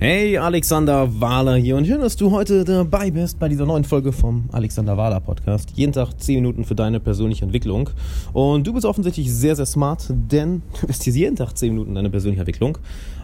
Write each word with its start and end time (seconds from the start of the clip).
Hey, 0.00 0.36
Alexander 0.36 1.20
Wahler 1.20 1.54
hier 1.54 1.76
und 1.76 1.86
schön, 1.86 2.00
dass 2.00 2.16
du 2.16 2.32
heute 2.32 2.64
dabei 2.64 3.12
bist 3.12 3.38
bei 3.38 3.48
dieser 3.48 3.64
neuen 3.64 3.84
Folge 3.84 4.10
vom 4.10 4.48
Alexander 4.50 4.96
Wahler 4.96 5.20
Podcast. 5.20 5.70
Jeden 5.76 5.92
Tag 5.92 6.20
10 6.20 6.34
Minuten 6.34 6.64
für 6.64 6.74
deine 6.74 6.98
persönliche 6.98 7.44
Entwicklung. 7.44 7.90
Und 8.32 8.66
du 8.66 8.72
bist 8.72 8.86
offensichtlich 8.86 9.32
sehr, 9.32 9.54
sehr 9.54 9.66
smart, 9.66 10.06
denn 10.10 10.62
du 10.80 10.88
bist 10.88 11.04
hier 11.04 11.12
jeden 11.12 11.36
Tag 11.36 11.56
10 11.56 11.70
Minuten 11.70 11.94
deine 11.94 12.10
persönliche 12.10 12.40
Entwicklung, 12.40 12.76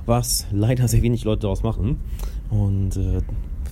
was 0.07 0.47
leider 0.53 0.87
sehr 0.87 1.03
wenig 1.03 1.25
Leute 1.25 1.41
daraus 1.41 1.65
machen. 1.65 1.99
Und 2.51 2.97
äh, 2.97 3.21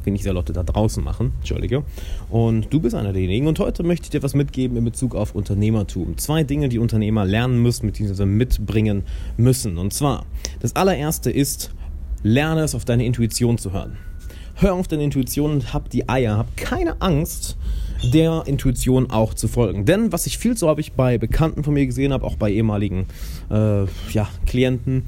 wenig 0.05 0.25
sehr 0.25 0.33
Leute 0.33 0.53
da 0.53 0.65
draußen 0.65 1.03
machen, 1.03 1.35
entschuldige. 1.39 1.85
Und 2.31 2.73
du 2.73 2.81
bist 2.81 2.97
einer 2.97 3.13
derjenigen. 3.13 3.47
Und 3.47 3.61
heute 3.61 3.85
möchte 3.85 4.07
ich 4.07 4.11
dir 4.11 4.25
was 4.25 4.35
mitgeben 4.35 4.77
in 4.77 4.85
Bezug 4.85 5.15
auf 5.15 5.37
Unternehmertum. 5.37 6.19
Zwei 6.19 6.43
Dinge, 6.43 6.69
die 6.69 6.81
Unternehmer 6.81 7.25
lernen 7.25 7.63
müssen, 7.63 7.87
beziehungsweise 7.87 8.27
mitbringen 8.27 9.05
müssen. 9.37 9.79
Und 9.79 9.93
zwar, 9.93 10.27
das 10.59 10.75
allererste 10.75 11.31
ist, 11.31 11.71
Lerne 12.23 12.63
es 12.63 12.75
auf 12.75 12.85
deine 12.85 13.05
Intuition 13.05 13.59
zu 13.59 13.73
hören. 13.73 13.97
Hör 14.55 14.75
auf 14.75 14.89
deine 14.89 15.05
Intuition 15.05 15.53
und 15.53 15.73
hab 15.73 15.89
die 15.89 16.09
Eier, 16.09 16.37
hab 16.37 16.57
keine 16.57 17.01
Angst, 17.01 17.57
der 18.13 18.43
Intuition 18.47 19.11
auch 19.11 19.35
zu 19.35 19.47
folgen. 19.47 19.85
Denn 19.85 20.13
was 20.13 20.27
ich 20.27 20.39
viel 20.39 20.57
zu 20.57 20.67
häufig 20.67 20.93
bei 20.93 21.17
Bekannten 21.19 21.63
von 21.63 21.75
mir 21.75 21.87
gesehen 21.87 22.13
habe, 22.13 22.25
auch 22.25 22.37
bei 22.37 22.51
ehemaligen 22.51 23.07
äh, 23.51 23.85
ja, 24.13 24.29
Klienten, 24.47 25.05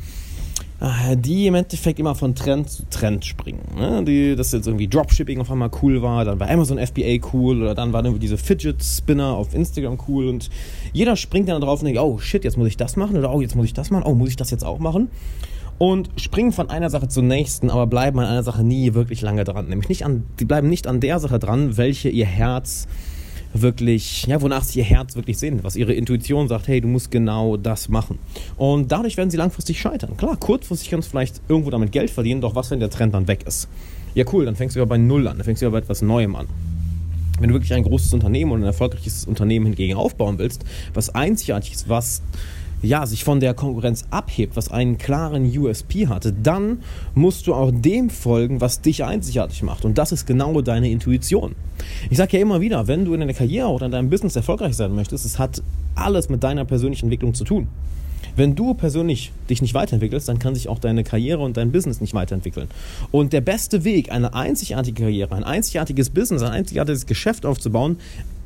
äh, 0.81 1.17
die 1.17 1.47
im 1.47 1.55
Endeffekt 1.55 1.99
immer 1.99 2.15
von 2.15 2.35
Trend 2.35 2.71
zu 2.71 2.85
Trend 2.91 3.25
springen. 3.25 3.61
Ne? 3.77 4.05
Die, 4.05 4.37
dass 4.37 4.53
jetzt 4.53 4.67
irgendwie 4.67 4.89
Dropshipping 4.89 5.41
auf 5.41 5.51
einmal 5.51 5.71
cool 5.83 6.01
war, 6.03 6.25
dann 6.25 6.41
war 6.41 6.49
Amazon 6.49 6.79
FBA 6.79 7.19
cool 7.33 7.63
oder 7.63 7.75
dann 7.75 7.93
waren 7.93 8.05
irgendwie 8.05 8.21
diese 8.21 8.39
Fidget 8.39 8.83
Spinner 8.83 9.35
auf 9.35 9.55
Instagram 9.55 9.99
cool 10.09 10.29
und 10.29 10.49
jeder 10.93 11.17
springt 11.17 11.49
dann 11.49 11.61
drauf 11.61 11.81
und 11.81 11.87
denkt, 11.87 12.01
oh 12.01 12.19
shit, 12.19 12.45
jetzt 12.45 12.57
muss 12.57 12.69
ich 12.69 12.77
das 12.77 12.97
machen 12.97 13.17
oder 13.17 13.33
oh, 13.33 13.41
jetzt 13.41 13.57
muss 13.57 13.67
ich 13.67 13.75
das 13.75 13.91
machen, 13.91 14.05
oh, 14.07 14.15
muss 14.15 14.31
ich 14.31 14.37
das 14.37 14.51
jetzt 14.51 14.65
auch 14.65 14.79
machen? 14.79 15.11
Und 15.81 16.11
springen 16.17 16.53
von 16.53 16.69
einer 16.69 16.91
Sache 16.91 17.09
zur 17.09 17.23
nächsten, 17.23 17.71
aber 17.71 17.87
bleiben 17.87 18.19
an 18.19 18.27
einer 18.27 18.43
Sache 18.43 18.63
nie 18.63 18.93
wirklich 18.93 19.23
lange 19.23 19.45
dran. 19.45 19.67
Nämlich 19.67 19.89
nicht 19.89 20.05
an, 20.05 20.25
die 20.39 20.45
bleiben 20.45 20.69
nicht 20.69 20.87
an 20.87 21.01
der 21.01 21.19
Sache 21.19 21.39
dran, 21.39 21.79
welche 21.79 22.11
ihr 22.11 22.27
Herz 22.27 22.87
wirklich, 23.55 24.27
ja, 24.27 24.43
wonach 24.43 24.63
sie 24.63 24.81
ihr 24.81 24.85
Herz 24.85 25.17
wirklich 25.17 25.39
sehen, 25.39 25.61
was 25.63 25.77
ihre 25.77 25.95
Intuition 25.95 26.49
sagt, 26.49 26.69
hey, 26.69 26.83
du 26.83 26.87
musst 26.87 27.11
genau 27.11 27.57
das 27.57 27.89
machen. 27.89 28.19
Und 28.59 28.93
dadurch 28.93 29.17
werden 29.17 29.31
sie 29.31 29.39
langfristig 29.39 29.81
scheitern. 29.81 30.19
Klar, 30.19 30.37
kurzfristig 30.37 30.91
kannst 30.91 31.09
du 31.09 31.13
vielleicht 31.13 31.41
irgendwo 31.49 31.71
damit 31.71 31.93
Geld 31.93 32.11
verdienen, 32.11 32.43
doch 32.43 32.55
was, 32.55 32.71
wenn 32.71 32.79
der 32.79 32.91
Trend 32.91 33.15
dann 33.15 33.27
weg 33.27 33.45
ist? 33.47 33.67
Ja, 34.15 34.27
cool, 34.35 34.45
dann 34.45 34.57
fängst 34.57 34.77
du 34.77 34.81
ja 34.81 34.85
bei 34.85 34.99
Null 34.99 35.27
an, 35.29 35.39
dann 35.39 35.47
fängst 35.47 35.63
du 35.63 35.67
ja 35.67 35.71
bei 35.71 35.79
etwas 35.79 36.03
Neuem 36.03 36.37
an. 36.37 36.47
Wenn 37.39 37.49
du 37.49 37.55
wirklich 37.55 37.73
ein 37.73 37.85
großes 37.85 38.13
Unternehmen 38.13 38.53
und 38.53 38.61
ein 38.61 38.67
erfolgreiches 38.67 39.25
Unternehmen 39.25 39.65
hingegen 39.65 39.97
aufbauen 39.97 40.37
willst, 40.37 40.63
was 40.93 41.09
einzigartig 41.09 41.73
ist, 41.73 41.89
was 41.89 42.21
ja, 42.83 43.07
sich 43.07 43.25
von 43.25 43.41
der 43.41 43.55
Konkurrenz 43.55 44.05
abhebt, 44.11 44.57
was 44.57 44.71
einen 44.71 44.99
klaren 44.99 45.47
USP 45.57 46.09
hatte, 46.09 46.33
dann 46.33 46.83
musst 47.15 47.47
du 47.47 47.55
auch 47.55 47.71
dem 47.73 48.11
folgen, 48.11 48.61
was 48.61 48.81
dich 48.81 49.05
einzigartig 49.05 49.63
macht. 49.63 49.85
Und 49.85 49.99
das 49.99 50.13
ist 50.13 50.27
genau 50.27 50.61
deine 50.63 50.91
Intuition. 50.91 51.55
Ich 52.11 52.19
sage 52.19 52.37
ja 52.37 52.43
immer 52.43 52.61
wieder, 52.61 52.87
wenn 52.89 53.05
du 53.05 53.15
in 53.15 53.21
deiner 53.21 53.35
Karriere 53.35 53.69
oder 53.69 53.87
in 53.87 53.93
deinem 53.93 54.11
Business 54.11 54.37
erfolgreich 54.37 54.77
sein 54.77 54.95
möchtest, 54.95 55.25
es 55.25 55.39
hat 55.39 55.63
alles 55.95 56.29
mit 56.29 56.43
deiner 56.43 56.65
persönlichen 56.65 57.07
Entwicklung 57.07 57.35
zu 57.35 57.45
tun. 57.45 57.69
Wenn 58.37 58.55
du 58.55 58.75
persönlich 58.75 59.33
dich 59.49 59.61
nicht 59.61 59.75
weiterentwickelst, 59.75 60.29
dann 60.29 60.39
kann 60.39 60.55
sich 60.55 60.69
auch 60.69 60.79
deine 60.79 61.05
Karriere 61.05 61.41
und 61.43 61.57
dein 61.57 61.73
Business 61.73 62.01
nicht 62.01 62.15
weiterentwickeln. 62.15 62.69
Und 63.11 63.33
der 63.33 63.41
beste 63.41 63.85
Weg, 63.85 64.13
eine 64.13 64.35
einzigartige 64.35 65.03
Karriere, 65.03 65.35
ein 65.35 65.45
einzigartiges 65.45 66.11
Business, 66.11 66.43
ein 66.43 66.53
einzigartiges 66.53 67.07
Geschäft 67.07 67.45
aufzubauen, 67.45 67.99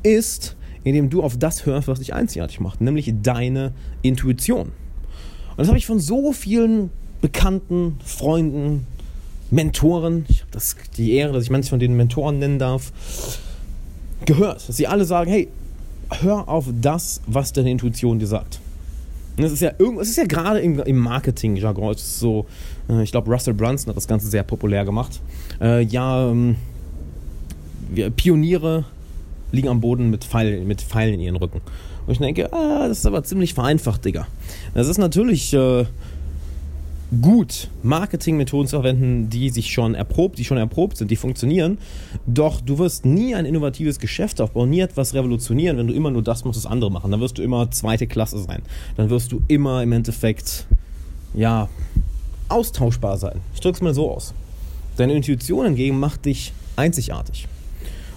ist, 0.03 0.55
indem 0.85 1.09
du 1.09 1.23
auf 1.23 1.37
das 1.37 1.65
hörst, 1.65 1.89
was 1.89 1.99
dich 1.99 2.13
einzigartig 2.13 2.61
macht, 2.61 2.79
nämlich 2.79 3.11
deine 3.21 3.73
Intuition. 4.03 4.67
Und 4.67 5.57
das 5.57 5.67
habe 5.67 5.77
ich 5.77 5.85
von 5.85 5.99
so 5.99 6.31
vielen 6.31 6.91
Bekannten, 7.21 7.97
Freunden, 8.05 8.85
Mentoren, 9.49 10.25
ich 10.27 10.41
habe 10.41 10.51
die 10.95 11.13
Ehre, 11.13 11.33
dass 11.33 11.43
ich 11.43 11.49
manche 11.49 11.69
von 11.69 11.79
denen 11.79 11.97
Mentoren 11.97 12.39
nennen 12.39 12.59
darf, 12.59 12.91
gehört, 14.25 14.67
dass 14.69 14.77
sie 14.77 14.85
alle 14.85 15.05
sagen, 15.05 15.29
hey, 15.31 15.47
hör 16.21 16.47
auf 16.47 16.67
das, 16.81 17.21
was 17.25 17.51
deine 17.51 17.71
Intuition 17.71 18.19
dir 18.19 18.27
sagt. 18.27 18.59
Es 19.37 19.51
ist 19.51 19.61
ja, 19.61 19.69
ist 19.69 20.17
ja 20.17 20.25
gerade 20.25 20.59
im, 20.59 20.79
im 20.79 20.97
Marketing-Jargon, 20.97 21.95
so, 21.97 22.45
äh, 22.89 23.03
ich 23.03 23.11
glaube, 23.11 23.31
Russell 23.31 23.53
Brunson 23.53 23.89
hat 23.89 23.97
das 23.97 24.07
Ganze 24.07 24.27
sehr 24.27 24.43
populär 24.43 24.85
gemacht. 24.85 25.19
Äh, 25.59 25.81
ja, 25.81 26.29
ähm, 26.29 26.55
Pioniere 28.15 28.85
liegen 29.55 29.69
am 29.69 29.81
Boden 29.81 30.09
mit 30.09 30.23
Pfeilen, 30.23 30.67
mit 30.67 30.81
Pfeilen 30.81 31.15
in 31.15 31.19
ihren 31.21 31.35
Rücken. 31.35 31.61
Und 32.05 32.13
ich 32.13 32.19
denke, 32.19 32.51
ah, 32.53 32.87
das 32.87 32.99
ist 32.99 33.05
aber 33.05 33.23
ziemlich 33.23 33.53
vereinfacht, 33.53 34.05
Digga. 34.05 34.27
Das 34.73 34.87
ist 34.87 34.99
natürlich 34.99 35.53
äh, 35.53 35.85
gut, 37.21 37.69
Marketingmethoden 37.81 38.67
zu 38.67 38.75
verwenden, 38.77 39.29
die 39.29 39.49
sich 39.49 39.71
schon 39.71 39.95
erprobt, 39.95 40.37
die 40.37 40.45
schon 40.45 40.57
erprobt 40.57 40.97
sind, 40.97 41.09
die 41.09 41.15
funktionieren. 41.15 41.77
Doch 42.27 42.61
du 42.61 42.77
wirst 42.77 43.05
nie 43.05 43.33
ein 43.33 43.45
innovatives 43.45 43.99
Geschäft 43.99 44.39
aufbauen, 44.39 44.69
nie 44.69 44.81
etwas 44.81 45.13
revolutionieren, 45.13 45.77
wenn 45.77 45.87
du 45.87 45.93
immer 45.93 46.11
nur 46.11 46.21
das 46.21 46.45
machst, 46.45 46.63
was 46.63 46.71
andere 46.71 46.91
machen. 46.91 47.11
Dann 47.11 47.21
wirst 47.21 47.37
du 47.37 47.41
immer 47.41 47.71
zweite 47.71 48.05
Klasse 48.05 48.39
sein. 48.39 48.61
Dann 48.97 49.09
wirst 49.09 49.31
du 49.31 49.41
immer 49.47 49.81
im 49.81 49.91
Endeffekt, 49.91 50.67
ja, 51.33 51.69
austauschbar 52.49 53.17
sein. 53.17 53.39
Ich 53.55 53.61
drücke 53.61 53.77
es 53.77 53.81
mal 53.81 53.93
so 53.93 54.11
aus. 54.11 54.33
Deine 54.97 55.13
Intuition 55.13 55.65
hingegen 55.65 55.99
macht 55.99 56.25
dich 56.25 56.53
einzigartig 56.75 57.47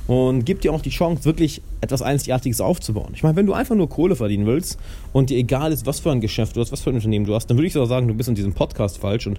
und 0.09 0.45
gibt 0.45 0.65
dir 0.65 0.73
auch 0.73 0.81
die 0.81 0.91
Chance, 0.91 1.25
wirklich 1.25 1.63
etwas 1.83 2.03
Einzigartiges 2.03 2.61
aufzubauen. 2.61 3.11
Ich 3.15 3.23
meine, 3.23 3.37
wenn 3.37 3.47
du 3.47 3.53
einfach 3.53 3.77
nur 3.77 3.89
Kohle 3.89 4.17
verdienen 4.17 4.47
willst 4.47 4.79
und 5.13 5.31
dir 5.31 5.37
egal 5.37 5.71
ist, 5.71 5.87
was 5.87 6.01
für 6.01 6.11
ein 6.11 6.21
Geschäft 6.21 6.57
du 6.57 6.61
hast, 6.61 6.73
was 6.73 6.81
für 6.81 6.91
ein 6.91 6.97
Unternehmen 6.97 7.27
du 7.27 7.35
hast, 7.35 7.47
dann 7.47 7.59
würde 7.59 7.67
ich 7.67 7.75
sogar 7.75 7.87
sagen, 7.87 8.09
du 8.09 8.15
bist 8.15 8.29
in 8.29 8.35
diesem 8.35 8.55
Podcast 8.55 8.99
falsch. 8.99 9.27
Und 9.27 9.39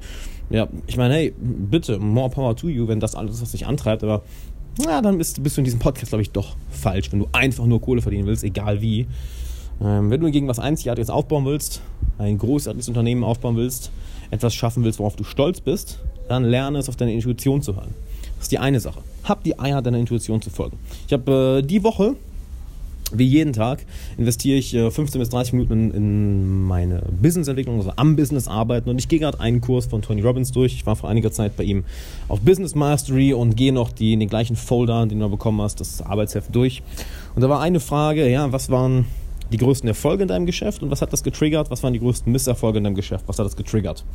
ja, 0.51 0.67
ich 0.85 0.95
meine, 0.95 1.15
hey, 1.15 1.33
bitte, 1.37 1.97
more 1.97 2.29
power 2.29 2.55
to 2.55 2.69
you, 2.69 2.87
wenn 2.87 2.99
das 2.99 3.15
alles 3.15 3.41
was 3.41 3.51
dich 3.51 3.65
antreibt, 3.65 4.03
aber 4.03 4.21
ja, 4.85 5.01
dann 5.01 5.17
bist, 5.17 5.41
bist 5.41 5.57
du 5.57 5.61
in 5.61 5.65
diesem 5.65 5.79
Podcast, 5.79 6.09
glaube 6.09 6.21
ich, 6.21 6.31
doch 6.31 6.55
falsch, 6.69 7.11
wenn 7.11 7.19
du 7.19 7.27
einfach 7.31 7.65
nur 7.65 7.81
Kohle 7.81 8.01
verdienen 8.01 8.27
willst, 8.27 8.43
egal 8.43 8.79
wie. 8.79 9.07
Ähm, 9.81 10.11
wenn 10.11 10.21
du 10.21 10.29
gegen 10.29 10.47
was 10.47 10.59
Einzigartiges 10.59 11.09
aufbauen 11.09 11.45
willst, 11.45 11.81
ein 12.19 12.37
großartiges 12.37 12.87
Unternehmen 12.87 13.23
aufbauen 13.23 13.55
willst, 13.55 13.91
etwas 14.29 14.53
schaffen 14.53 14.83
willst, 14.83 14.99
worauf 14.99 15.15
du 15.15 15.23
stolz 15.23 15.61
bist, 15.61 15.99
dann 16.27 16.43
lerne 16.43 16.77
es 16.77 16.89
auf 16.89 16.95
deine 16.95 17.13
Intuition 17.13 17.63
zu 17.63 17.75
hören. 17.75 17.95
Das 18.39 18.45
ist 18.45 18.53
die 18.53 18.59
eine 18.59 18.79
Sache. 18.79 19.01
Hab 19.25 19.43
die 19.43 19.59
Eier 19.59 19.81
deiner 19.81 19.97
Intuition 19.97 20.41
zu 20.41 20.49
folgen. 20.49 20.77
Ich 21.07 21.11
habe 21.13 21.59
äh, 21.59 21.61
die 21.61 21.83
Woche, 21.83 22.15
wie 23.11 23.25
jeden 23.25 23.51
Tag, 23.51 23.85
investiere 24.17 24.57
ich 24.57 24.73
äh, 24.73 24.89
15 24.89 25.19
bis 25.19 25.27
30 25.27 25.53
Minuten 25.53 25.73
in, 25.73 25.91
in 25.91 26.63
meine 26.63 27.01
Businessentwicklung, 27.21 27.79
also 27.79 27.91
am 27.97 28.15
Business 28.15 28.47
arbeiten. 28.47 28.89
Und 28.89 28.97
ich 28.97 29.09
gehe 29.09 29.19
gerade 29.19 29.41
einen 29.41 29.59
Kurs 29.59 29.87
von 29.87 30.01
Tony 30.01 30.21
Robbins 30.21 30.53
durch. 30.53 30.73
Ich 30.73 30.85
war 30.85 30.95
vor 30.95 31.09
einiger 31.09 31.33
Zeit 31.33 31.57
bei 31.57 31.63
ihm 31.63 31.83
auf 32.29 32.39
Business 32.39 32.75
Mastery 32.75 33.33
und 33.33 33.57
gehe 33.57 33.73
noch 33.73 33.91
die, 33.91 34.13
in 34.13 34.21
den 34.21 34.29
gleichen 34.29 34.55
Folder, 34.55 35.05
den 35.05 35.19
du 35.19 35.29
bekommen 35.29 35.61
hast, 35.61 35.81
das 35.81 36.01
Arbeitsheft 36.01 36.55
durch. 36.55 36.81
Und 37.35 37.41
da 37.41 37.49
war 37.49 37.59
eine 37.59 37.81
Frage, 37.81 38.29
ja, 38.29 38.53
was 38.53 38.69
waren 38.69 39.05
die 39.51 39.57
größten 39.57 39.89
Erfolge 39.89 40.21
in 40.21 40.29
deinem 40.29 40.45
Geschäft 40.45 40.81
und 40.81 40.91
was 40.91 41.01
hat 41.01 41.11
das 41.11 41.23
getriggert? 41.23 41.69
Was 41.71 41.83
waren 41.83 41.91
die 41.91 41.99
größten 41.99 42.31
Misserfolge 42.31 42.77
in 42.77 42.85
deinem 42.85 42.95
Geschäft? 42.95 43.25
Was 43.27 43.37
hat 43.37 43.45
das 43.45 43.57
getriggert? 43.57 44.05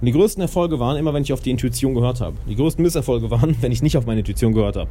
Und 0.00 0.06
die 0.06 0.12
größten 0.12 0.40
Erfolge 0.40 0.78
waren 0.78 0.96
immer, 0.96 1.12
wenn 1.12 1.22
ich 1.22 1.32
auf 1.32 1.40
die 1.40 1.50
Intuition 1.50 1.94
gehört 1.94 2.20
habe. 2.20 2.36
Die 2.48 2.54
größten 2.54 2.82
Misserfolge 2.82 3.30
waren, 3.30 3.56
wenn 3.60 3.72
ich 3.72 3.82
nicht 3.82 3.96
auf 3.96 4.06
meine 4.06 4.20
Intuition 4.20 4.52
gehört 4.52 4.76
habe. 4.76 4.90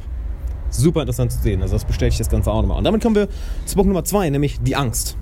Super 0.70 1.00
interessant 1.00 1.32
zu 1.32 1.40
sehen. 1.40 1.62
Also 1.62 1.74
das 1.74 1.84
bestätigt 1.84 2.20
das 2.20 2.28
Ganze 2.28 2.52
auch 2.52 2.60
nochmal. 2.60 2.78
Und 2.78 2.84
damit 2.84 3.02
kommen 3.02 3.16
wir 3.16 3.28
zu 3.64 3.74
Punkt 3.74 3.88
Nummer 3.88 4.04
zwei, 4.04 4.28
nämlich 4.28 4.60
die 4.60 4.76
Angst. 4.76 5.16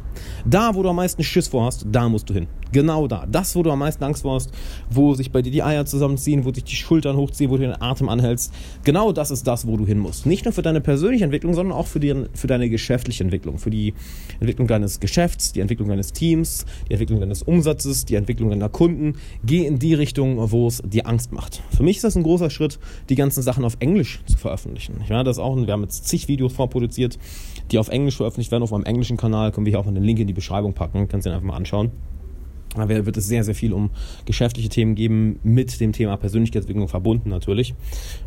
Da, 0.45 0.75
wo 0.75 0.83
du 0.83 0.89
am 0.89 0.97
meisten 0.97 1.23
Schiss 1.23 1.49
vor 1.49 1.65
hast, 1.65 1.87
da 1.91 2.09
musst 2.09 2.29
du 2.31 2.35
hin. 2.35 2.47
Genau 2.73 3.07
da. 3.07 3.27
Das, 3.31 3.55
wo 3.55 3.63
du 3.63 3.71
am 3.71 3.79
meisten 3.79 4.03
Angst 4.05 4.23
vor 4.23 4.35
hast, 4.35 4.51
wo 4.91 5.15
sich 5.15 5.31
bei 5.31 5.41
dir 5.43 5.51
die 5.51 5.63
Eier 5.63 5.87
zusammenziehen, 5.87 6.45
wo 6.45 6.53
sich 6.53 6.65
die 6.65 6.75
Schultern 6.75 7.17
hochziehen, 7.17 7.51
wo 7.51 7.57
du 7.57 7.63
den 7.63 7.81
Atem 7.81 8.09
anhältst. 8.09 8.53
Genau 8.85 9.13
das 9.13 9.31
ist 9.31 9.47
das, 9.47 9.67
wo 9.67 9.77
du 9.77 9.87
hin 9.87 9.99
musst. 9.99 10.27
Nicht 10.27 10.45
nur 10.45 10.53
für 10.53 10.63
deine 10.63 10.81
persönliche 10.81 11.25
Entwicklung, 11.25 11.55
sondern 11.55 11.77
auch 11.77 11.87
für, 11.87 12.01
die, 12.01 12.15
für 12.35 12.47
deine 12.47 12.69
geschäftliche 12.69 13.23
Entwicklung. 13.23 13.59
Für 13.59 13.71
die 13.71 13.95
Entwicklung 14.41 14.67
deines 14.67 15.01
Geschäfts, 15.01 15.53
die 15.53 15.61
Entwicklung 15.61 15.89
deines 15.89 16.13
Teams, 16.13 16.67
die 16.89 16.93
Entwicklung 16.93 17.21
deines 17.21 17.43
Umsatzes, 17.43 18.05
die 18.05 18.17
Entwicklung 18.17 18.51
deiner 18.51 18.69
Kunden. 18.69 19.15
Geh 19.45 19.65
in 19.65 19.79
die 19.79 19.95
Richtung, 19.95 20.51
wo 20.51 20.67
es 20.67 20.83
dir 20.85 21.07
Angst 21.07 21.33
macht. 21.33 21.63
Für 21.71 21.83
mich 21.83 21.97
ist 21.97 22.05
das 22.05 22.17
ein 22.17 22.25
großer 22.25 22.51
Schritt, 22.51 22.79
die 23.09 23.15
ganzen 23.15 23.43
Sachen 23.43 23.65
auf 23.65 23.77
Englisch 23.81 24.21
zu 24.27 24.37
veröffentlichen. 24.37 25.03
Ja, 25.09 25.23
das 25.25 25.39
auch, 25.39 25.57
wir 25.57 25.73
haben 25.73 25.83
jetzt 25.83 26.07
zig 26.09 26.29
Videos 26.29 26.53
vorproduziert, 26.53 27.19
die 27.71 27.79
auf 27.79 27.89
Englisch 27.89 28.17
veröffentlicht 28.17 28.51
werden, 28.51 28.63
auf 28.63 28.71
meinem 28.71 28.85
englischen 28.85 29.17
Kanal. 29.17 29.53
Können 29.53 29.67
wir 29.67 29.71
hier 29.71 29.81
auch 29.81 29.87
mal 29.87 29.95
den 29.95 30.03
Link 30.07 30.19
in 30.19 30.27
die 30.27 30.33
Beschreibung 30.33 30.73
packen. 30.73 31.09
Kannst 31.09 31.27
du 31.27 31.31
dir 31.31 31.37
einfach 31.37 31.47
mal 31.47 31.57
anschauen. 31.57 31.91
Da 32.77 32.89
wird 32.89 33.17
es 33.17 33.27
sehr, 33.27 33.43
sehr 33.43 33.55
viel 33.55 33.73
um 33.73 33.91
geschäftliche 34.27 34.69
Themen 34.69 34.95
geben, 34.95 35.39
mit 35.43 35.81
dem 35.81 35.93
Thema 35.93 36.17
Persönlichkeitsentwicklung 36.17 36.89
verbunden 36.89 37.31
natürlich. 37.31 37.75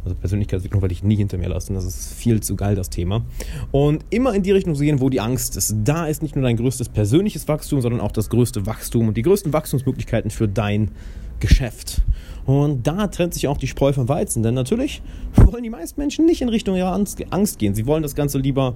Also 0.04 0.16
Persönlichkeitsentwicklung 0.16 0.82
werde 0.82 0.94
ich 0.94 1.04
nie 1.04 1.16
hinter 1.16 1.38
mir 1.38 1.50
lassen, 1.50 1.76
das 1.76 1.86
ist 1.86 2.14
viel 2.14 2.42
zu 2.42 2.56
geil, 2.56 2.76
das 2.76 2.90
Thema. 2.90 3.24
Und 3.72 4.04
immer 4.10 4.34
in 4.34 4.42
die 4.42 4.52
Richtung 4.52 4.76
zu 4.76 4.84
gehen, 4.84 5.02
wo 5.02 5.10
die 5.10 5.20
Angst 5.20 5.56
ist. 5.56 5.76
Da 5.84 6.08
ist 6.08 6.24
nicht 6.24 6.36
nur 6.36 6.44
dein 6.44 6.58
größtes 6.58 6.90
persönliches 6.90 7.48
Wachstum, 7.48 7.82
sondern 7.82 8.02
auch 8.02 8.12
das 8.12 8.30
größte 8.30 8.66
Wachstum 8.66 9.08
und 9.10 9.18
die 9.18 9.22
größten 9.22 9.54
Wachstumsmöglichkeiten 9.54 10.32
für 10.32 10.48
dein 10.48 10.92
Geschäft. 11.40 12.02
Und 12.46 12.88
da 12.88 13.08
trennt 13.08 13.34
sich 13.36 13.48
auch 13.48 13.58
die 13.58 13.68
Spreu 13.68 13.94
vom 13.94 14.10
Weizen, 14.10 14.42
denn 14.42 14.56
natürlich 14.56 15.02
wollen 15.36 15.64
die 15.64 15.70
meisten 15.70 16.02
Menschen 16.02 16.26
nicht 16.26 16.42
in 16.42 16.50
Richtung 16.50 16.76
ihrer 16.76 16.94
Angst 16.94 17.60
gehen. 17.60 17.76
Sie 17.76 17.86
wollen 17.86 18.02
das 18.02 18.16
Ganze 18.16 18.40
lieber 18.40 18.76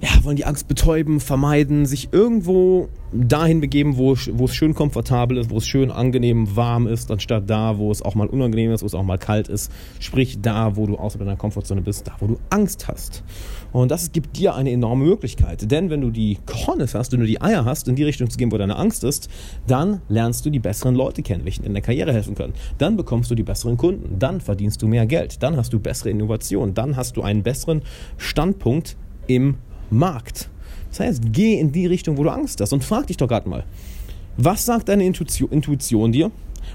ja, 0.00 0.08
wollen 0.22 0.36
die 0.36 0.46
Angst 0.46 0.66
betäuben, 0.66 1.20
vermeiden, 1.20 1.84
sich 1.84 2.08
irgendwo 2.12 2.88
dahin 3.12 3.60
begeben, 3.60 3.98
wo, 3.98 4.16
wo 4.32 4.44
es 4.46 4.54
schön 4.54 4.74
komfortabel 4.74 5.36
ist, 5.36 5.50
wo 5.50 5.58
es 5.58 5.66
schön 5.66 5.90
angenehm 5.90 6.56
warm 6.56 6.86
ist, 6.86 7.10
anstatt 7.10 7.50
da, 7.50 7.76
wo 7.76 7.90
es 7.90 8.00
auch 8.00 8.14
mal 8.14 8.26
unangenehm 8.26 8.72
ist, 8.72 8.82
wo 8.82 8.86
es 8.86 8.94
auch 8.94 9.02
mal 9.02 9.18
kalt 9.18 9.48
ist. 9.48 9.70
Sprich, 9.98 10.40
da, 10.40 10.76
wo 10.76 10.86
du 10.86 10.96
außer 10.96 11.18
deiner 11.18 11.36
Komfortzone 11.36 11.82
bist, 11.82 12.06
da, 12.06 12.12
wo 12.20 12.28
du 12.28 12.38
Angst 12.48 12.88
hast. 12.88 13.22
Und 13.72 13.90
das 13.90 14.12
gibt 14.12 14.38
dir 14.38 14.54
eine 14.54 14.70
enorme 14.70 15.04
Möglichkeit. 15.04 15.70
Denn 15.70 15.90
wenn 15.90 16.00
du 16.00 16.10
die 16.10 16.38
Cojones 16.46 16.94
hast, 16.94 17.12
wenn 17.12 17.20
du 17.20 17.26
die 17.26 17.40
Eier 17.40 17.64
hast, 17.64 17.86
in 17.86 17.94
die 17.94 18.04
Richtung 18.04 18.30
zu 18.30 18.38
gehen, 18.38 18.50
wo 18.50 18.58
deine 18.58 18.76
Angst 18.76 19.04
ist, 19.04 19.28
dann 19.66 20.00
lernst 20.08 20.46
du 20.46 20.50
die 20.50 20.58
besseren 20.60 20.94
Leute 20.94 21.22
kennen, 21.22 21.44
welche 21.44 21.62
in 21.62 21.74
der 21.74 21.82
Karriere 21.82 22.12
helfen 22.12 22.34
können. 22.34 22.54
Dann 22.78 22.96
bekommst 22.96 23.30
du 23.30 23.34
die 23.34 23.42
besseren 23.42 23.76
Kunden. 23.76 24.18
Dann 24.18 24.40
verdienst 24.40 24.80
du 24.82 24.88
mehr 24.88 25.06
Geld. 25.06 25.42
Dann 25.42 25.56
hast 25.56 25.72
du 25.72 25.78
bessere 25.78 26.10
Innovationen. 26.10 26.74
Dann 26.74 26.96
hast 26.96 27.16
du 27.16 27.22
einen 27.22 27.42
besseren 27.42 27.82
Standpunkt 28.16 28.96
im 29.26 29.56
Markt. 29.90 30.48
Das 30.90 31.00
heißt, 31.00 31.22
geh 31.32 31.58
in 31.58 31.72
die 31.72 31.86
Richtung, 31.86 32.16
wo 32.16 32.24
du 32.24 32.30
Angst 32.30 32.60
hast 32.60 32.72
und 32.72 32.84
frag 32.84 33.06
dich 33.06 33.16
doch 33.16 33.28
gerade 33.28 33.48
mal, 33.48 33.64
was 34.36 34.64
sagt 34.64 34.88
deine 34.88 35.04
Intuition, 35.04 35.50
Intuition 35.50 36.12
dir? 36.12 36.30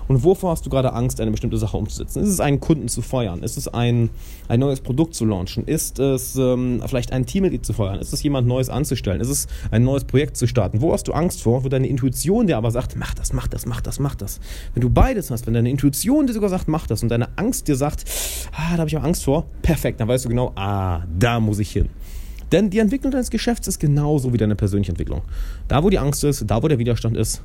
Und 0.08 0.24
wovor 0.24 0.52
hast 0.52 0.66
du 0.66 0.70
gerade 0.70 0.94
Angst, 0.94 1.20
eine 1.20 1.32
bestimmte 1.32 1.58
Sache 1.58 1.78
umzusetzen? 1.78 2.24
Ist 2.24 2.30
es 2.30 2.40
einen 2.40 2.60
Kunden 2.60 2.88
zu 2.88 3.02
feuern? 3.02 3.44
Ist 3.44 3.58
es 3.58 3.68
ein, 3.68 4.10
ein 4.48 4.60
neues 4.60 4.82
Produkt 4.82 5.16
zu 5.16 5.26
launchen? 5.26 5.66
Ist 5.66 6.00
es 6.00 6.36
ähm, 6.36 6.82
vielleicht 6.86 7.12
ein 7.12 7.26
Teammitglied 7.26 7.66
zu 7.66 7.74
feuern? 7.74 8.00
Ist 8.00 8.14
es 8.14 8.22
jemand 8.22 8.48
Neues 8.48 8.70
anzustellen? 8.70 9.22
Ist 9.22 9.30
es 9.30 9.48
ein 9.72 9.84
neues 9.84 10.04
Projekt 10.04 10.38
zu 10.38 10.48
starten? 10.48 10.82
Wo 10.82 10.94
hast 10.94 11.08
du 11.08 11.14
Angst 11.14 11.42
vor? 11.42 11.64
Wo 11.64 11.70
deine 11.70 11.88
Intuition 11.88 12.48
dir 12.48 12.58
aber 12.58 12.72
sagt, 12.72 12.96
mach 12.96 13.14
das, 13.14 13.34
mach 13.34 13.48
das, 13.48 13.66
mach 13.66 13.82
das, 13.82 14.00
mach 14.00 14.16
das. 14.16 14.40
Wenn 14.74 14.82
du 14.82 14.90
beides 14.90 15.32
hast, 15.32 15.48
wenn 15.48 15.54
deine 15.54 15.70
Intuition 15.70 16.28
dir 16.28 16.34
sogar 16.34 16.50
sagt, 16.50 16.68
mach 16.68 16.88
das 16.88 17.02
und 17.02 17.10
deine 17.10 17.30
Angst 17.38 17.68
dir 17.68 17.76
sagt, 17.76 18.06
ah, 18.52 18.74
da 18.74 18.80
habe 18.80 18.90
ich 18.90 18.98
auch 18.98 19.04
Angst 19.04 19.24
vor, 19.24 19.46
perfekt, 19.62 20.00
dann 20.00 20.08
weißt 20.08 20.26
du 20.26 20.30
genau, 20.30 20.52
ah, 20.56 21.04
da 21.18 21.40
muss 21.40 21.60
ich 21.60 21.72
hin. 21.72 21.90
Denn 22.52 22.70
die 22.70 22.80
Entwicklung 22.80 23.12
deines 23.12 23.30
Geschäfts 23.30 23.68
ist 23.68 23.80
genauso 23.80 24.34
wie 24.34 24.38
deine 24.38 24.56
persönliche 24.56 24.92
Entwicklung. 24.92 25.22
Da, 25.68 25.84
wo 25.84 25.90
die 25.90 26.00
Angst 26.00 26.24
ist, 26.24 26.44
da, 26.48 26.62
wo 26.62 26.68
der 26.68 26.80
Widerstand 26.80 27.18
ist, 27.18 27.42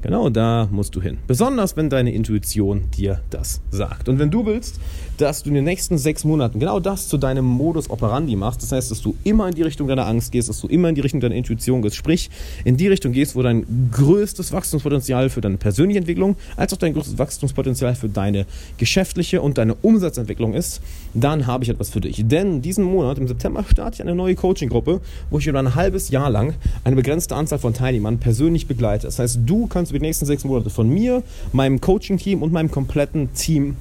Genau 0.00 0.30
da 0.30 0.68
musst 0.70 0.94
du 0.94 1.02
hin. 1.02 1.18
Besonders 1.26 1.76
wenn 1.76 1.90
deine 1.90 2.12
Intuition 2.12 2.88
dir 2.96 3.20
das 3.30 3.60
sagt. 3.70 4.08
Und 4.08 4.20
wenn 4.20 4.30
du 4.30 4.46
willst, 4.46 4.78
dass 5.16 5.42
du 5.42 5.48
in 5.48 5.56
den 5.56 5.64
nächsten 5.64 5.98
sechs 5.98 6.22
Monaten 6.24 6.60
genau 6.60 6.78
das 6.78 7.08
zu 7.08 7.18
deinem 7.18 7.44
Modus 7.44 7.90
operandi 7.90 8.36
machst, 8.36 8.62
das 8.62 8.70
heißt, 8.70 8.92
dass 8.92 9.02
du 9.02 9.16
immer 9.24 9.48
in 9.48 9.54
die 9.56 9.62
Richtung 9.62 9.88
deiner 9.88 10.06
Angst 10.06 10.30
gehst, 10.30 10.48
dass 10.48 10.60
du 10.60 10.68
immer 10.68 10.88
in 10.88 10.94
die 10.94 11.00
Richtung 11.00 11.18
deiner 11.18 11.34
Intuition 11.34 11.82
gehst, 11.82 11.96
sprich 11.96 12.30
in 12.64 12.76
die 12.76 12.86
Richtung 12.86 13.10
gehst, 13.12 13.34
wo 13.34 13.42
dein 13.42 13.90
größtes 13.90 14.52
Wachstumspotenzial 14.52 15.30
für 15.30 15.40
deine 15.40 15.56
persönliche 15.56 15.98
Entwicklung, 15.98 16.36
als 16.56 16.72
auch 16.72 16.78
dein 16.78 16.94
größtes 16.94 17.18
Wachstumspotenzial 17.18 17.96
für 17.96 18.08
deine 18.08 18.46
geschäftliche 18.76 19.42
und 19.42 19.58
deine 19.58 19.74
Umsatzentwicklung 19.74 20.54
ist, 20.54 20.80
dann 21.14 21.48
habe 21.48 21.64
ich 21.64 21.70
etwas 21.70 21.90
für 21.90 22.00
dich. 22.00 22.22
Denn 22.24 22.62
diesen 22.62 22.84
Monat, 22.84 23.18
im 23.18 23.26
September, 23.26 23.64
starte 23.68 23.96
ich 23.96 24.02
eine 24.02 24.14
neue 24.14 24.36
Coaching-Gruppe, 24.36 25.00
wo 25.30 25.38
ich 25.38 25.46
über 25.48 25.58
ein 25.58 25.74
halbes 25.74 26.10
Jahr 26.10 26.30
lang 26.30 26.54
eine 26.84 26.94
begrenzte 26.94 27.34
Anzahl 27.34 27.58
von 27.58 27.74
Teilnehmern 27.74 28.18
persönlich 28.18 28.68
begleite. 28.68 29.08
Das 29.08 29.18
heißt, 29.18 29.40
du 29.44 29.66
kannst 29.66 29.87
kannst 29.88 29.90
über 29.90 29.98
die 29.98 30.06
nächsten 30.06 30.26
sechs 30.26 30.44
Monate 30.44 30.70
von 30.70 30.88
mir, 30.88 31.22
meinem 31.52 31.80
Coaching-Team 31.80 32.42
und 32.42 32.52
meinem 32.52 32.70
kompletten 32.70 33.32
Team 33.32 33.76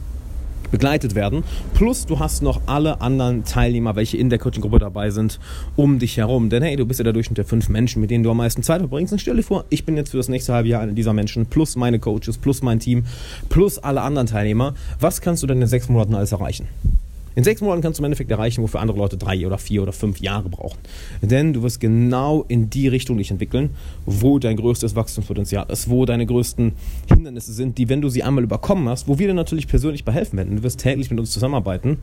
begleitet 0.71 1.15
werden. 1.15 1.43
Plus 1.73 2.05
du 2.05 2.19
hast 2.19 2.41
noch 2.43 2.61
alle 2.65 2.99
anderen 2.99 3.45
Teilnehmer, 3.45 3.95
welche 3.95 4.17
in 4.17 4.29
der 4.29 4.37
Coaching-Gruppe 4.39 4.79
dabei 4.79 5.11
sind, 5.11 5.39
um 5.75 5.99
dich 5.99 6.17
herum. 6.17 6.49
Denn 6.49 6.63
hey, 6.63 6.75
du 6.75 6.85
bist 6.85 6.99
ja 6.99 7.05
der 7.05 7.13
Durchschnitt 7.13 7.37
der 7.37 7.45
fünf 7.45 7.69
Menschen, 7.69 8.01
mit 8.01 8.11
denen 8.11 8.23
du 8.23 8.31
am 8.31 8.37
meisten 8.37 8.63
Zeit 8.63 8.79
verbringst. 8.79 9.13
Und 9.13 9.19
stell 9.19 9.35
dir 9.35 9.43
vor, 9.43 9.65
ich 9.69 9.85
bin 9.85 9.95
jetzt 9.95 10.11
für 10.11 10.17
das 10.17 10.29
nächste 10.29 10.53
halbe 10.53 10.69
Jahr 10.69 10.81
einer 10.81 10.93
dieser 10.93 11.13
Menschen, 11.13 11.45
plus 11.45 11.75
meine 11.75 11.99
Coaches, 11.99 12.37
plus 12.37 12.61
mein 12.61 12.79
Team, 12.79 13.05
plus 13.49 13.79
alle 13.79 14.01
anderen 14.01 14.27
Teilnehmer. 14.27 14.73
Was 14.99 15.21
kannst 15.21 15.43
du 15.43 15.47
denn 15.47 15.61
in 15.61 15.67
sechs 15.67 15.87
Monaten 15.87 16.15
alles 16.15 16.31
erreichen? 16.31 16.67
In 17.37 17.43
sechs 17.43 17.61
Monaten 17.61 17.83
kannst 17.83 17.99
du 17.99 18.01
im 18.01 18.05
Endeffekt 18.05 18.31
erreichen, 18.31 18.63
wofür 18.63 18.79
andere 18.79 18.97
Leute 18.97 19.15
drei 19.15 19.45
oder 19.45 19.59
vier 19.59 19.83
oder 19.83 19.93
fünf 19.93 20.19
Jahre 20.19 20.49
brauchen. 20.49 20.79
Denn 21.21 21.53
du 21.53 21.61
wirst 21.61 21.79
genau 21.79 22.43
in 22.47 22.71
die 22.71 22.87
Richtung 22.87 23.19
dich 23.19 23.29
entwickeln, 23.29 23.69
wo 24.07 24.39
dein 24.39 24.57
größtes 24.57 24.95
Wachstumspotenzial 24.95 25.67
ist, 25.69 25.87
wo 25.87 26.05
deine 26.05 26.25
größten 26.25 26.71
Hindernisse 27.07 27.53
sind, 27.53 27.77
die, 27.77 27.89
wenn 27.89 28.01
du 28.01 28.09
sie 28.09 28.23
einmal 28.23 28.43
überkommen 28.43 28.89
hast, 28.89 29.07
wo 29.07 29.19
wir 29.19 29.27
dir 29.27 29.35
natürlich 29.35 29.67
persönlich 29.67 30.03
behelfen 30.03 30.37
werden, 30.37 30.55
du 30.55 30.63
wirst 30.63 30.79
täglich 30.79 31.11
mit 31.11 31.19
uns 31.19 31.29
zusammenarbeiten, 31.29 31.99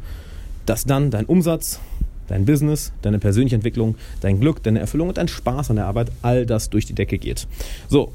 dass 0.66 0.84
dann 0.84 1.10
dein 1.10 1.24
Umsatz, 1.24 1.80
dein 2.28 2.44
Business, 2.44 2.92
deine 3.02 3.18
persönliche 3.18 3.56
Entwicklung, 3.56 3.96
dein 4.20 4.38
Glück, 4.38 4.62
deine 4.62 4.78
Erfüllung 4.78 5.08
und 5.08 5.18
dein 5.18 5.26
Spaß 5.26 5.68
an 5.70 5.76
der 5.76 5.86
Arbeit, 5.86 6.12
all 6.22 6.46
das 6.46 6.70
durch 6.70 6.86
die 6.86 6.94
Decke 6.94 7.18
geht. 7.18 7.48
So, 7.88 8.12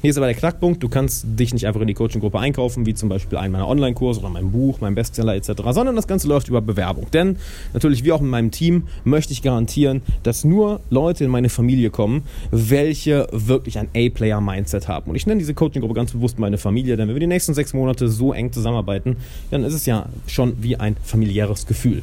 hier 0.00 0.10
ist 0.10 0.16
aber 0.16 0.26
der 0.26 0.36
Knackpunkt, 0.36 0.80
du 0.80 0.88
kannst 0.88 1.26
dich 1.26 1.52
nicht 1.52 1.66
einfach 1.66 1.80
in 1.80 1.88
die 1.88 1.94
Coaching-Gruppe 1.94 2.38
einkaufen, 2.38 2.86
wie 2.86 2.94
zum 2.94 3.08
Beispiel 3.08 3.36
einen 3.36 3.50
meiner 3.50 3.66
Online-Kurse 3.66 4.20
oder 4.20 4.28
mein 4.28 4.52
Buch, 4.52 4.80
mein 4.80 4.94
Bestseller 4.94 5.34
etc., 5.34 5.54
sondern 5.70 5.96
das 5.96 6.06
Ganze 6.06 6.28
läuft 6.28 6.48
über 6.48 6.60
Bewerbung. 6.60 7.10
Denn 7.12 7.36
natürlich, 7.72 8.04
wie 8.04 8.12
auch 8.12 8.20
in 8.20 8.28
meinem 8.28 8.52
Team, 8.52 8.84
möchte 9.02 9.32
ich 9.32 9.42
garantieren, 9.42 10.02
dass 10.22 10.44
nur 10.44 10.80
Leute 10.90 11.24
in 11.24 11.30
meine 11.30 11.48
Familie 11.48 11.90
kommen, 11.90 12.22
welche 12.52 13.26
wirklich 13.32 13.76
ein 13.76 13.88
A-Player-Mindset 13.96 14.86
haben. 14.86 15.10
Und 15.10 15.16
ich 15.16 15.26
nenne 15.26 15.40
diese 15.40 15.54
Coaching-Gruppe 15.54 15.94
ganz 15.94 16.12
bewusst 16.12 16.38
meine 16.38 16.58
Familie, 16.58 16.96
denn 16.96 17.08
wenn 17.08 17.16
wir 17.16 17.20
die 17.20 17.26
nächsten 17.26 17.54
sechs 17.54 17.74
Monate 17.74 18.08
so 18.08 18.32
eng 18.32 18.52
zusammenarbeiten, 18.52 19.16
dann 19.50 19.64
ist 19.64 19.74
es 19.74 19.84
ja 19.84 20.06
schon 20.28 20.62
wie 20.62 20.76
ein 20.76 20.96
familiäres 21.02 21.66
Gefühl. 21.66 22.02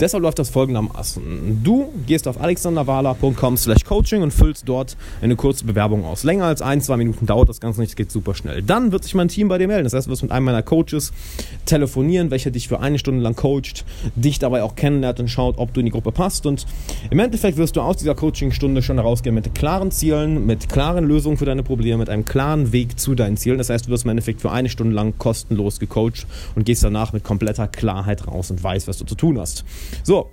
Deshalb 0.00 0.24
läuft 0.24 0.40
das 0.40 0.50
folgendermaßen. 0.50 1.62
Du 1.62 1.92
gehst 2.08 2.26
auf 2.26 2.40
alexanderwala.com 2.40 3.56
slash 3.56 3.84
coaching 3.84 4.22
und 4.22 4.32
füllst 4.32 4.68
dort 4.68 4.96
eine 5.22 5.36
kurze 5.36 5.64
Bewerbung 5.64 6.04
aus. 6.04 6.24
Länger 6.24 6.46
als 6.46 6.60
ein, 6.60 6.80
zwei 6.80 6.96
Minuten 6.96 7.26
dauert 7.26 7.35
dauert 7.36 7.50
das 7.50 7.60
Ganze 7.60 7.80
nicht, 7.80 7.90
es 7.90 7.96
geht 7.96 8.10
super 8.10 8.34
schnell. 8.34 8.62
Dann 8.62 8.92
wird 8.92 9.04
sich 9.04 9.14
mein 9.14 9.28
Team 9.28 9.48
bei 9.48 9.58
dir 9.58 9.68
melden. 9.68 9.84
Das 9.84 9.92
heißt, 9.92 10.06
du 10.06 10.10
wirst 10.10 10.22
mit 10.22 10.32
einem 10.32 10.46
meiner 10.46 10.62
Coaches 10.62 11.12
telefonieren, 11.66 12.30
welcher 12.30 12.50
dich 12.50 12.66
für 12.66 12.80
eine 12.80 12.98
Stunde 12.98 13.22
lang 13.22 13.36
coacht, 13.36 13.84
dich 14.14 14.38
dabei 14.38 14.62
auch 14.62 14.74
kennenlernt 14.74 15.20
und 15.20 15.28
schaut, 15.28 15.58
ob 15.58 15.74
du 15.74 15.80
in 15.80 15.86
die 15.86 15.92
Gruppe 15.92 16.12
passt. 16.12 16.46
Und 16.46 16.66
im 17.10 17.18
Endeffekt 17.18 17.58
wirst 17.58 17.76
du 17.76 17.82
aus 17.82 17.98
dieser 17.98 18.14
Coachingstunde 18.14 18.80
schon 18.80 18.96
herausgehen 18.96 19.34
mit 19.34 19.54
klaren 19.54 19.90
Zielen, 19.90 20.46
mit 20.46 20.70
klaren 20.70 21.04
Lösungen 21.04 21.36
für 21.36 21.44
deine 21.44 21.62
Probleme, 21.62 21.98
mit 21.98 22.08
einem 22.08 22.24
klaren 22.24 22.72
Weg 22.72 22.98
zu 22.98 23.14
deinen 23.14 23.36
Zielen. 23.36 23.58
Das 23.58 23.68
heißt, 23.68 23.86
du 23.86 23.90
wirst 23.90 24.04
im 24.04 24.10
Endeffekt 24.10 24.40
für 24.40 24.50
eine 24.50 24.70
Stunde 24.70 24.94
lang 24.94 25.18
kostenlos 25.18 25.78
gecoacht 25.78 26.26
und 26.54 26.64
gehst 26.64 26.82
danach 26.82 27.12
mit 27.12 27.22
kompletter 27.22 27.68
Klarheit 27.68 28.26
raus 28.26 28.50
und 28.50 28.62
weißt, 28.62 28.88
was 28.88 28.96
du 28.96 29.04
zu 29.04 29.14
tun 29.14 29.38
hast. 29.38 29.64
So, 30.04 30.30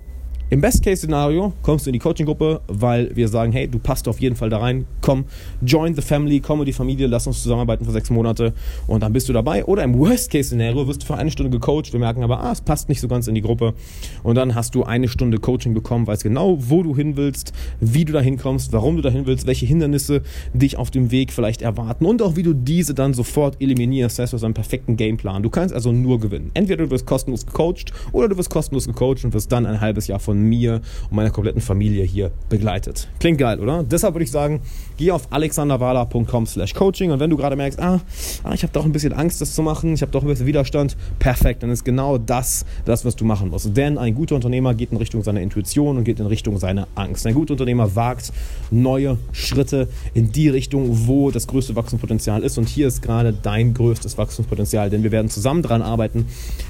im 0.50 0.60
Best-Case-Szenario 0.60 1.52
kommst 1.62 1.86
du 1.86 1.90
in 1.90 1.94
die 1.94 1.98
Coaching-Gruppe, 1.98 2.60
weil 2.68 3.14
wir 3.16 3.28
sagen, 3.28 3.52
hey, 3.52 3.66
du 3.66 3.78
passt 3.78 4.06
auf 4.08 4.20
jeden 4.20 4.36
Fall 4.36 4.50
da 4.50 4.58
rein, 4.58 4.86
komm, 5.00 5.24
join 5.64 5.94
the 5.94 6.02
family, 6.02 6.40
komm 6.40 6.60
in 6.60 6.66
die 6.66 6.72
Familie, 6.72 7.06
lass 7.06 7.26
uns 7.26 7.42
zusammenarbeiten 7.42 7.84
für 7.84 7.92
sechs 7.92 8.10
Monate 8.10 8.52
und 8.86 9.02
dann 9.02 9.12
bist 9.12 9.28
du 9.28 9.32
dabei. 9.32 9.64
Oder 9.64 9.82
im 9.82 9.98
Worst-Case-Szenario 9.98 10.86
wirst 10.86 11.02
du 11.02 11.06
für 11.06 11.16
eine 11.16 11.30
Stunde 11.30 11.50
gecoacht, 11.50 11.92
wir 11.92 12.00
merken 12.00 12.22
aber, 12.22 12.40
ah, 12.40 12.52
es 12.52 12.60
passt 12.60 12.88
nicht 12.88 13.00
so 13.00 13.08
ganz 13.08 13.26
in 13.26 13.34
die 13.34 13.42
Gruppe 13.42 13.74
und 14.22 14.34
dann 14.36 14.54
hast 14.54 14.74
du 14.74 14.84
eine 14.84 15.08
Stunde 15.08 15.38
Coaching 15.38 15.74
bekommen, 15.74 16.06
weißt 16.06 16.22
genau, 16.22 16.58
wo 16.60 16.82
du 16.82 16.94
hin 16.94 17.16
willst, 17.16 17.52
wie 17.80 18.04
du 18.04 18.12
da 18.12 18.20
hinkommst, 18.20 18.72
warum 18.72 18.96
du 18.96 19.02
da 19.02 19.10
hin 19.10 19.26
willst, 19.26 19.46
welche 19.46 19.66
Hindernisse 19.66 20.22
dich 20.52 20.76
auf 20.76 20.90
dem 20.90 21.10
Weg 21.10 21.32
vielleicht 21.32 21.62
erwarten 21.62 22.06
und 22.06 22.22
auch 22.22 22.36
wie 22.36 22.42
du 22.42 22.52
diese 22.52 22.94
dann 22.94 23.14
sofort 23.14 23.60
eliminierst, 23.60 24.18
das 24.18 24.24
heißt, 24.24 24.32
du 24.32 24.36
hast 24.36 24.44
einen 24.44 24.54
perfekten 24.54 24.96
Gameplan. 24.96 25.42
Du 25.42 25.50
kannst 25.50 25.74
also 25.74 25.90
nur 25.92 26.20
gewinnen. 26.20 26.50
Entweder 26.54 26.84
du 26.84 26.90
wirst 26.90 27.06
kostenlos 27.06 27.46
gecoacht 27.46 27.92
oder 28.12 28.28
du 28.28 28.36
wirst 28.36 28.50
kostenlos 28.50 28.86
gecoacht 28.86 29.24
und 29.24 29.32
wirst 29.32 29.50
dann 29.50 29.66
ein 29.66 29.80
halbes 29.80 30.06
Jahr 30.06 30.20
von 30.20 30.43
mir 30.48 30.80
und 31.10 31.16
meiner 31.16 31.30
kompletten 31.30 31.60
Familie 31.60 32.04
hier 32.04 32.30
begleitet. 32.48 33.08
Klingt 33.18 33.38
geil, 33.38 33.60
oder? 33.60 33.82
Deshalb 33.82 34.14
würde 34.14 34.24
ich 34.24 34.30
sagen, 34.30 34.60
geh 34.96 35.10
auf 35.10 35.26
alexanderwala.com 35.30 36.46
slash 36.46 36.74
coaching 36.74 37.10
und 37.10 37.20
wenn 37.20 37.30
du 37.30 37.36
gerade 37.36 37.56
merkst, 37.56 37.80
ah, 37.80 38.00
ah 38.44 38.52
ich 38.54 38.62
habe 38.62 38.72
doch 38.72 38.84
ein 38.84 38.92
bisschen 38.92 39.12
Angst, 39.12 39.40
das 39.40 39.54
zu 39.54 39.62
machen, 39.62 39.94
ich 39.94 40.02
habe 40.02 40.12
doch 40.12 40.22
ein 40.22 40.28
bisschen 40.28 40.46
Widerstand, 40.46 40.96
perfekt, 41.18 41.62
dann 41.62 41.70
ist 41.70 41.84
genau 41.84 42.18
das, 42.18 42.64
das, 42.84 43.04
was 43.04 43.16
du 43.16 43.24
machen 43.24 43.50
musst. 43.50 43.76
Denn 43.76 43.98
ein 43.98 44.14
guter 44.14 44.34
Unternehmer 44.34 44.74
geht 44.74 44.92
in 44.92 44.98
Richtung 44.98 45.22
seiner 45.22 45.40
Intuition 45.40 45.96
und 45.96 46.04
geht 46.04 46.20
in 46.20 46.26
Richtung 46.26 46.58
seiner 46.58 46.86
Angst. 46.94 47.26
Ein 47.26 47.34
guter 47.34 47.52
Unternehmer 47.52 47.94
wagt 47.96 48.32
neue 48.70 49.18
Schritte 49.32 49.88
in 50.14 50.32
die 50.32 50.48
Richtung, 50.48 51.06
wo 51.06 51.30
das 51.30 51.46
größte 51.46 51.76
Wachstumspotenzial 51.76 52.42
ist 52.42 52.58
und 52.58 52.68
hier 52.68 52.88
ist 52.88 53.02
gerade 53.02 53.32
dein 53.32 53.74
größtes 53.74 54.18
Wachstumspotenzial, 54.18 54.90
denn 54.90 55.02
wir 55.02 55.12
werden 55.12 55.28
zusammen 55.28 55.62
daran 55.62 55.82
arbeiten, 55.82 56.26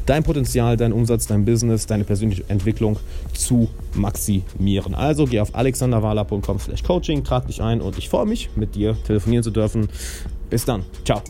dein 0.06 0.22
Potenzial, 0.22 0.76
dein 0.76 0.92
Umsatz, 0.92 1.26
dein 1.26 1.44
Business, 1.44 1.86
deine 1.86 2.04
persönliche 2.04 2.44
Entwicklung 2.48 2.98
zu 3.32 3.53
zu 3.54 3.68
maximieren. 3.94 4.94
Also 4.94 5.26
geh 5.26 5.40
auf 5.40 5.54
alexanderwala.com/coaching, 5.54 7.24
trag 7.24 7.46
dich 7.46 7.62
ein 7.62 7.80
und 7.80 7.98
ich 7.98 8.08
freue 8.08 8.26
mich, 8.26 8.50
mit 8.56 8.74
dir 8.74 8.96
telefonieren 9.06 9.44
zu 9.44 9.50
dürfen. 9.50 9.88
Bis 10.50 10.64
dann. 10.64 10.84
Ciao. 11.04 11.22